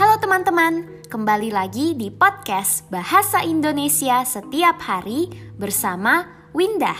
Halo 0.00 0.16
teman-teman, 0.16 1.04
kembali 1.12 1.52
lagi 1.52 1.92
di 1.92 2.08
podcast 2.08 2.88
Bahasa 2.88 3.44
Indonesia 3.44 4.24
setiap 4.24 4.80
hari 4.80 5.28
bersama 5.60 6.24
Windah. 6.56 6.96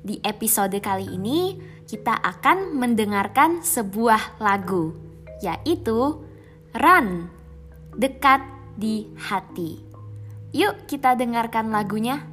Di 0.00 0.24
episode 0.24 0.72
kali 0.80 1.20
ini, 1.20 1.60
kita 1.84 2.16
akan 2.16 2.80
mendengarkan 2.80 3.60
sebuah 3.60 4.40
lagu, 4.40 4.96
yaitu 5.44 6.24
Run, 6.72 7.28
Dekat 8.00 8.40
di 8.72 9.12
Hati. 9.20 9.76
Yuk 10.56 10.88
kita 10.88 11.20
dengarkan 11.20 11.68
lagunya. 11.68 12.24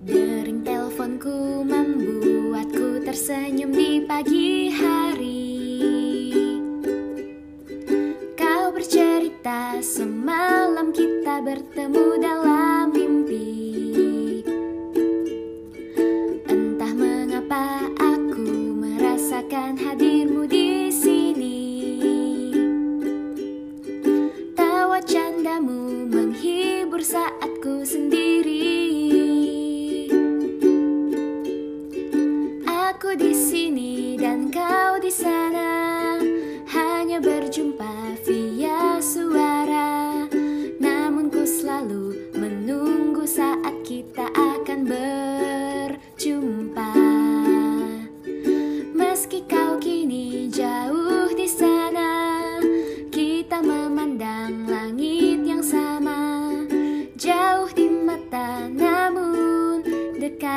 Dering 0.00 0.64
teleponku 0.64 1.60
membuatku 1.60 2.39
tersenyum 3.10 3.74
di 3.74 4.06
pagi 4.06 4.70
hari. 4.70 5.50
Kau 8.38 8.70
bercerita 8.70 9.82
semalam 9.82 10.94
kita 10.94 11.42
bertemu 11.42 12.22
dalam 12.22 12.49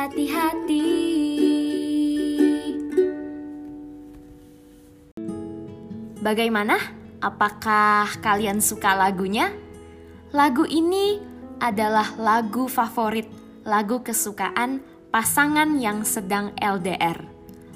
dekat 0.04 0.20
di 0.20 0.26
hati 0.28 0.86
Bagaimana? 6.20 6.76
Apakah 7.20 8.08
kalian 8.24 8.60
suka 8.60 8.96
lagunya? 8.96 9.52
Lagu 10.32 10.64
ini 10.64 11.20
adalah 11.60 12.16
lagu 12.16 12.64
favorit, 12.64 13.28
lagu 13.64 14.00
kesukaan 14.00 14.80
pasangan 15.12 15.76
yang 15.76 16.00
sedang 16.04 16.56
LDR, 16.56 17.20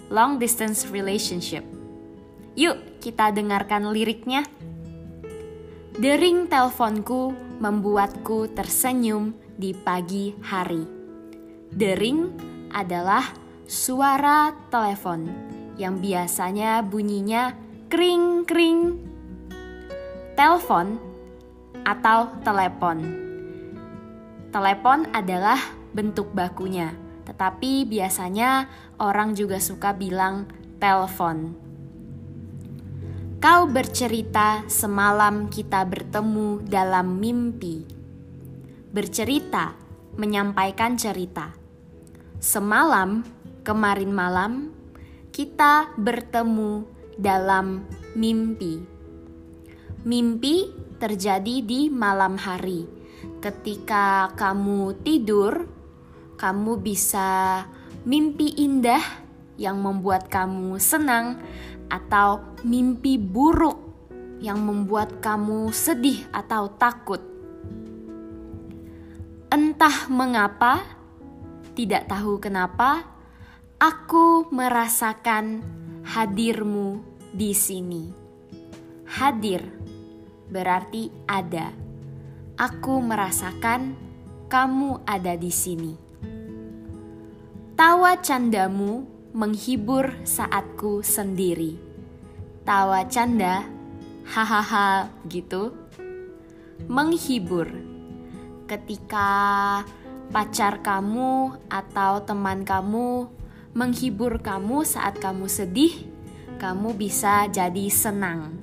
long 0.08 0.40
distance 0.40 0.88
relationship. 0.88 1.60
Yuk, 2.56 3.04
kita 3.04 3.36
dengarkan 3.36 3.92
liriknya. 3.92 4.48
Dering 6.00 6.48
teleponku 6.48 7.36
membuatku 7.60 8.48
tersenyum 8.56 9.36
di 9.60 9.76
pagi 9.76 10.32
hari. 10.40 10.97
Dering 11.68 12.32
adalah 12.72 13.28
suara 13.68 14.56
telepon 14.72 15.28
yang 15.76 16.00
biasanya 16.00 16.80
bunyinya 16.80 17.52
kring 17.92 18.48
kring. 18.48 18.96
Telepon 20.32 20.96
atau 21.84 22.32
telepon. 22.40 22.98
Telepon 24.48 25.04
adalah 25.12 25.60
bentuk 25.92 26.32
bakunya, 26.32 26.92
tetapi 27.28 27.84
biasanya 27.84 28.68
orang 28.96 29.36
juga 29.36 29.60
suka 29.60 29.92
bilang 29.92 30.48
telepon. 30.80 31.52
Kau 33.38 33.70
bercerita 33.70 34.66
semalam 34.66 35.46
kita 35.46 35.86
bertemu 35.86 36.64
dalam 36.66 37.22
mimpi. 37.22 37.86
Bercerita, 38.90 39.78
menyampaikan 40.18 40.98
cerita. 40.98 41.57
Semalam, 42.38 43.26
kemarin 43.66 44.14
malam, 44.14 44.70
kita 45.34 45.90
bertemu 45.98 46.86
dalam 47.18 47.82
mimpi. 48.14 48.78
Mimpi 50.06 50.70
terjadi 51.02 51.66
di 51.66 51.90
malam 51.90 52.38
hari. 52.38 52.86
Ketika 53.42 54.30
kamu 54.38 55.02
tidur, 55.02 55.66
kamu 56.38 56.78
bisa 56.78 57.66
mimpi 58.06 58.54
indah 58.54 59.02
yang 59.58 59.82
membuat 59.82 60.30
kamu 60.30 60.78
senang, 60.78 61.42
atau 61.90 62.54
mimpi 62.62 63.18
buruk 63.18 63.82
yang 64.38 64.62
membuat 64.62 65.18
kamu 65.18 65.74
sedih 65.74 66.22
atau 66.30 66.70
takut. 66.70 67.18
Entah 69.50 70.06
mengapa, 70.06 70.97
tidak 71.78 72.10
tahu 72.10 72.42
kenapa, 72.42 73.06
aku 73.78 74.50
merasakan 74.50 75.62
hadirmu 76.02 76.98
di 77.30 77.54
sini. 77.54 78.10
Hadir 79.06 79.62
berarti 80.50 81.06
ada. 81.30 81.70
Aku 82.58 82.98
merasakan 82.98 83.94
kamu 84.50 85.06
ada 85.06 85.38
di 85.38 85.54
sini. 85.54 85.94
Tawa 87.78 88.18
candamu 88.18 89.06
menghibur 89.30 90.26
saatku 90.26 91.06
sendiri. 91.06 91.78
Tawa 92.66 93.06
canda, 93.06 93.62
hahaha 94.26 95.14
gitu. 95.30 95.70
Menghibur 96.90 97.70
ketika 98.66 99.86
pacar 100.28 100.84
kamu 100.84 101.56
atau 101.72 102.20
teman 102.20 102.60
kamu 102.68 103.32
menghibur 103.72 104.44
kamu 104.44 104.84
saat 104.84 105.16
kamu 105.16 105.48
sedih, 105.48 105.94
kamu 106.60 106.92
bisa 106.96 107.48
jadi 107.48 107.86
senang. 107.88 108.60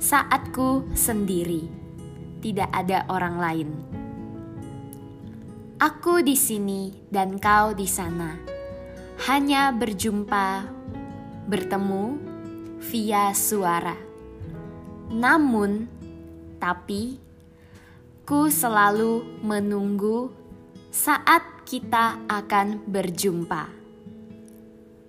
Saatku 0.00 0.86
sendiri, 0.94 1.66
tidak 2.38 2.70
ada 2.70 3.04
orang 3.10 3.36
lain. 3.36 3.70
Aku 5.80 6.20
di 6.20 6.36
sini 6.36 6.92
dan 7.08 7.40
kau 7.40 7.72
di 7.72 7.88
sana, 7.88 8.36
hanya 9.26 9.72
berjumpa, 9.72 10.68
bertemu 11.48 12.04
via 12.78 13.32
suara. 13.32 13.96
Namun, 15.10 15.88
tapi, 16.60 17.29
ku 18.30 18.46
selalu 18.46 19.42
menunggu 19.42 20.30
saat 20.94 21.66
kita 21.66 22.14
akan 22.30 22.78
berjumpa. 22.86 23.66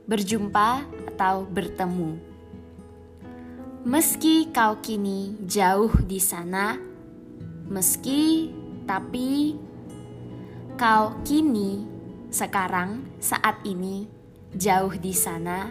Berjumpa 0.10 0.82
atau 1.14 1.46
bertemu. 1.46 2.18
Meski 3.86 4.50
kau 4.50 4.82
kini 4.82 5.38
jauh 5.46 5.94
di 6.02 6.18
sana, 6.18 6.82
meski 7.70 8.50
tapi 8.90 9.54
kau 10.74 11.22
kini 11.22 11.86
sekarang 12.34 13.06
saat 13.22 13.62
ini 13.70 14.10
jauh 14.58 14.98
di 14.98 15.14
sana, 15.14 15.70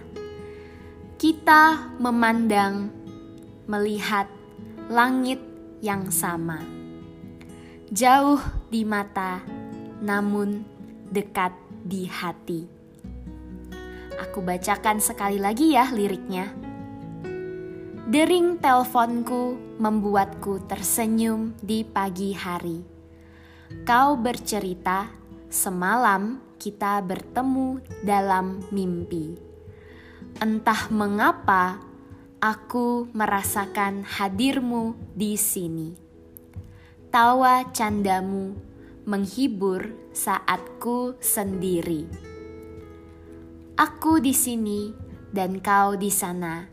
kita 1.18 1.98
memandang 1.98 2.94
melihat 3.66 4.30
langit 4.86 5.42
yang 5.82 6.14
sama. 6.14 6.78
Jauh 7.90 8.38
di 8.70 8.86
mata, 8.86 9.42
namun 9.98 10.62
dekat 11.10 11.50
di 11.82 12.06
hati. 12.06 12.62
Aku 14.14 14.46
bacakan 14.46 15.02
sekali 15.02 15.42
lagi 15.42 15.74
ya 15.74 15.90
liriknya. 15.90 16.54
Dering 18.06 18.62
teleponku 18.62 19.58
membuatku 19.82 20.70
tersenyum 20.70 21.58
di 21.58 21.82
pagi 21.82 22.30
hari. 22.30 22.78
Kau 23.82 24.14
bercerita, 24.14 25.10
semalam 25.50 26.38
kita 26.62 27.02
bertemu 27.02 27.82
dalam 28.06 28.70
mimpi. 28.70 29.34
Entah 30.38 30.86
mengapa 30.94 31.82
aku 32.38 33.10
merasakan 33.10 34.06
hadirmu 34.06 34.94
di 35.10 35.34
sini. 35.34 36.09
Tawa 37.10 37.66
candamu 37.74 38.54
menghibur 39.02 39.98
saatku 40.14 41.18
sendiri. 41.18 42.06
Aku 43.74 44.22
di 44.22 44.30
sini 44.30 44.94
dan 45.34 45.58
kau 45.58 45.98
di 45.98 46.06
sana, 46.06 46.70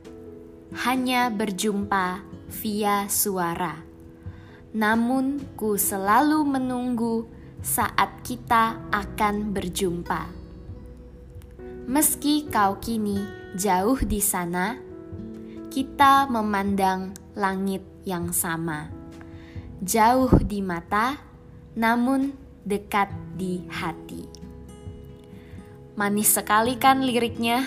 hanya 0.85 1.33
berjumpa 1.33 2.21
via 2.53 3.09
suara. 3.09 3.81
Namun, 4.77 5.41
ku 5.57 5.73
selalu 5.73 6.45
menunggu 6.45 7.25
saat 7.65 8.21
kita 8.21 8.77
akan 8.93 9.57
berjumpa. 9.57 10.21
Meski 11.89 12.45
kau 12.45 12.77
kini 12.77 13.17
jauh 13.57 13.97
di 14.05 14.21
sana, 14.21 14.77
kita 15.73 16.29
memandang 16.29 17.17
langit 17.33 17.81
yang 18.05 18.29
sama. 18.29 19.06
Jauh 19.77 20.33
di 20.41 20.65
mata, 20.65 21.21
namun 21.77 22.33
dekat 22.65 23.13
di 23.37 23.61
hati. 23.69 24.25
Manis 25.93 26.33
sekali 26.33 26.81
kan 26.81 27.05
liriknya? 27.05 27.61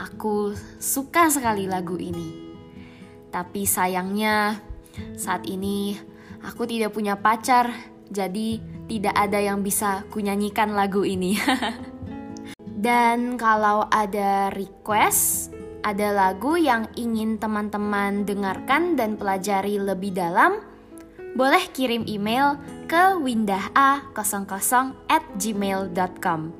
Aku 0.00 0.56
suka 0.80 1.28
sekali 1.28 1.68
lagu 1.68 2.00
ini. 2.00 2.56
Tapi 3.28 3.68
sayangnya 3.68 4.56
saat 5.12 5.44
ini 5.44 5.92
aku 6.40 6.64
tidak 6.64 6.96
punya 6.96 7.20
pacar, 7.20 7.68
jadi 8.08 8.60
tidak 8.88 9.12
ada 9.12 9.40
yang 9.44 9.60
bisa 9.60 10.08
kunyanyikan 10.08 10.72
lagu 10.72 11.04
ini. 11.04 11.36
Dan 12.84 13.40
kalau 13.40 13.88
ada 13.88 14.52
request, 14.52 15.52
ada 15.84 16.12
lagu 16.12 16.56
yang 16.56 16.88
ingin 16.96 17.40
teman-teman 17.40 18.28
dengarkan 18.28 18.92
dan 18.92 19.16
pelajari 19.16 19.80
lebih 19.80 20.12
dalam, 20.12 20.60
boleh 21.34 21.66
kirim 21.74 22.06
email 22.06 22.54
ke 22.86 23.18
windaha00 23.18 24.94
at 25.10 25.26
gmail.com. 25.34 26.54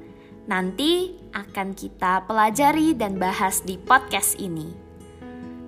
Nanti 0.44 1.14
akan 1.32 1.72
kita 1.72 2.26
pelajari 2.28 2.92
dan 2.92 3.16
bahas 3.16 3.62
di 3.64 3.80
podcast 3.80 4.36
ini. 4.36 4.68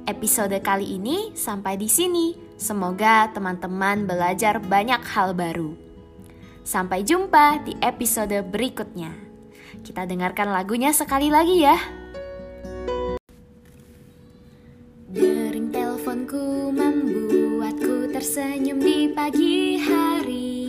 Episode 0.06 0.58
kali 0.60 0.98
ini 0.98 1.32
sampai 1.32 1.78
di 1.78 1.88
sini. 1.88 2.34
Semoga 2.58 3.30
teman-teman 3.32 4.06
belajar 4.06 4.58
banyak 4.60 5.02
hal 5.14 5.32
baru. 5.34 5.74
Sampai 6.66 7.06
jumpa 7.06 7.62
di 7.62 7.78
episode 7.78 8.36
berikutnya. 8.50 9.14
Kita 9.86 10.02
dengarkan 10.02 10.50
lagunya 10.50 10.90
sekali 10.90 11.30
lagi 11.30 11.62
ya. 11.62 12.05
Tersenyum 18.36 18.76
di 18.84 19.08
pagi 19.16 19.80
hari. 19.80 20.60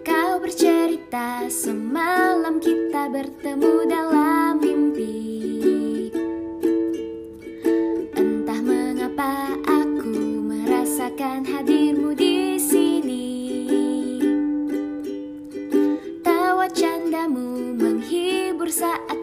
Kau 0.00 0.40
bercerita 0.40 1.44
semalam 1.52 2.56
kita 2.56 3.12
bertemu 3.12 3.92
dalam 3.92 4.56
mimpi. 4.56 5.20
Entah 8.16 8.60
mengapa 8.64 9.60
aku 9.68 10.16
merasakan 10.48 11.44
hadirmu 11.44 12.16
di 12.16 12.56
hati-hati 18.76 19.15